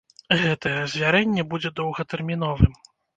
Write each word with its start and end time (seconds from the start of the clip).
Гэтае 0.43 0.77
азвярэнне 0.85 1.43
будзе 1.51 1.69
доўгатэрміновым. 1.81 2.73